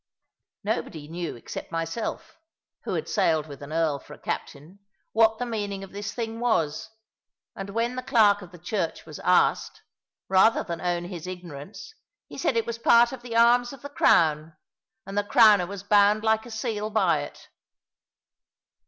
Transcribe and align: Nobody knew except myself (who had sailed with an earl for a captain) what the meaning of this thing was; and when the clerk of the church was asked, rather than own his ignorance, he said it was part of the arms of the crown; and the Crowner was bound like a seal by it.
Nobody 0.63 1.07
knew 1.07 1.35
except 1.35 1.71
myself 1.71 2.39
(who 2.85 2.95
had 2.95 3.07
sailed 3.07 3.45
with 3.45 3.61
an 3.61 3.71
earl 3.71 3.99
for 3.99 4.15
a 4.15 4.19
captain) 4.19 4.79
what 5.11 5.37
the 5.37 5.45
meaning 5.45 5.83
of 5.83 5.91
this 5.91 6.11
thing 6.11 6.39
was; 6.39 6.89
and 7.55 7.69
when 7.69 7.95
the 7.95 8.01
clerk 8.01 8.41
of 8.41 8.51
the 8.51 8.57
church 8.57 9.05
was 9.05 9.19
asked, 9.19 9.83
rather 10.27 10.63
than 10.63 10.81
own 10.81 11.03
his 11.05 11.27
ignorance, 11.27 11.93
he 12.27 12.37
said 12.39 12.57
it 12.57 12.65
was 12.65 12.79
part 12.79 13.11
of 13.11 13.21
the 13.21 13.35
arms 13.35 13.73
of 13.73 13.83
the 13.83 13.89
crown; 13.89 14.53
and 15.05 15.15
the 15.15 15.23
Crowner 15.23 15.67
was 15.67 15.83
bound 15.83 16.23
like 16.23 16.47
a 16.47 16.51
seal 16.51 16.89
by 16.89 17.19
it. 17.21 17.49